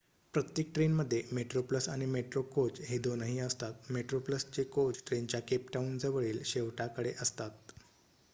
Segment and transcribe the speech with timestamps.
[0.33, 7.13] प्रत्येक ट्रेनमध्ये मेट्रोप्लस आणि मेट्रो कोच हे दोनही असतात मेट्रोप्लसचे कोच ट्रेनच्या केप टाऊनजवळील शेवटाकडे
[7.21, 7.71] असतात